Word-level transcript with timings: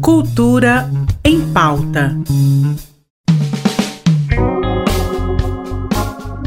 Cultura 0.00 0.90
em 1.24 1.40
pauta. 1.52 2.16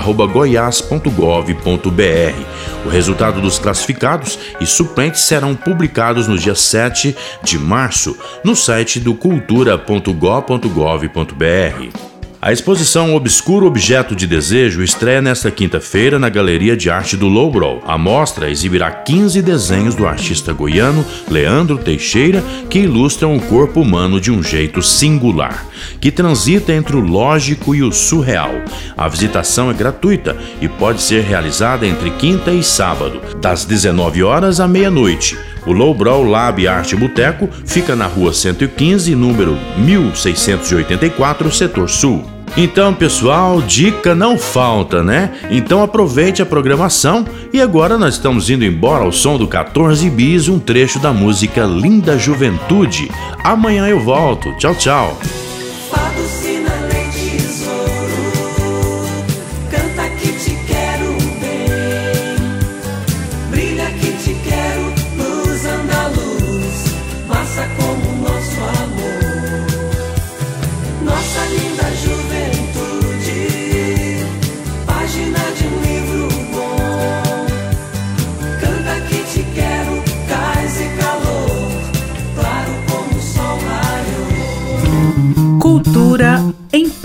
goiás.gov.br. 0.00 2.58
O 2.84 2.88
resultado 2.88 3.40
dos 3.40 3.58
classificados 3.58 4.38
e 4.60 4.66
suplentes 4.66 5.22
serão 5.22 5.54
publicados 5.54 6.28
no 6.28 6.38
dia 6.38 6.54
7 6.54 7.16
de 7.42 7.58
março 7.58 8.16
no 8.44 8.56
site 8.56 9.00
do 9.00 9.14
cultura.gov.br. 9.14 12.07
A 12.40 12.52
exposição 12.52 13.16
Obscuro 13.16 13.66
Objeto 13.66 14.14
de 14.14 14.24
Desejo 14.24 14.80
estreia 14.80 15.20
nesta 15.20 15.50
quinta-feira 15.50 16.20
na 16.20 16.28
Galeria 16.28 16.76
de 16.76 16.88
Arte 16.88 17.16
do 17.16 17.26
Lowbrow. 17.26 17.82
A 17.84 17.98
mostra 17.98 18.48
exibirá 18.48 18.92
15 18.92 19.42
desenhos 19.42 19.96
do 19.96 20.06
artista 20.06 20.52
goiano 20.52 21.04
Leandro 21.28 21.76
Teixeira 21.78 22.40
que 22.70 22.78
ilustram 22.78 23.36
o 23.36 23.40
corpo 23.40 23.80
humano 23.80 24.20
de 24.20 24.30
um 24.30 24.40
jeito 24.40 24.80
singular, 24.80 25.66
que 26.00 26.12
transita 26.12 26.72
entre 26.72 26.94
o 26.94 27.00
lógico 27.00 27.74
e 27.74 27.82
o 27.82 27.90
surreal. 27.90 28.54
A 28.96 29.08
visitação 29.08 29.68
é 29.68 29.74
gratuita 29.74 30.36
e 30.60 30.68
pode 30.68 31.02
ser 31.02 31.24
realizada 31.24 31.88
entre 31.88 32.08
quinta 32.12 32.52
e 32.52 32.62
sábado, 32.62 33.20
das 33.40 33.64
19 33.64 34.22
horas 34.22 34.60
à 34.60 34.68
meia-noite. 34.68 35.36
O 35.66 35.72
Lowbrow 35.72 36.22
Lab 36.24 36.66
Arte 36.66 36.96
Boteco 36.96 37.48
fica 37.64 37.94
na 37.94 38.06
rua 38.06 38.32
115, 38.32 39.14
número 39.14 39.56
1684, 39.78 41.50
setor 41.52 41.88
sul. 41.88 42.24
Então, 42.56 42.94
pessoal, 42.94 43.60
dica 43.60 44.14
não 44.14 44.38
falta, 44.38 45.02
né? 45.02 45.32
Então 45.50 45.82
aproveite 45.82 46.42
a 46.42 46.46
programação 46.46 47.26
e 47.52 47.60
agora 47.60 47.98
nós 47.98 48.14
estamos 48.14 48.50
indo 48.50 48.64
embora 48.64 49.04
ao 49.04 49.12
som 49.12 49.36
do 49.36 49.46
14 49.46 50.08
bis, 50.10 50.48
um 50.48 50.58
trecho 50.58 50.98
da 50.98 51.12
música 51.12 51.64
Linda 51.64 52.18
Juventude. 52.18 53.10
Amanhã 53.44 53.86
eu 53.86 54.00
volto. 54.00 54.52
Tchau, 54.58 54.74
tchau. 54.74 55.18